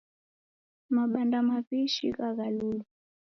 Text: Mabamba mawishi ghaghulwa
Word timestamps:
Mabamba 0.95 1.37
mawishi 1.47 2.07
ghaghulwa 2.17 2.85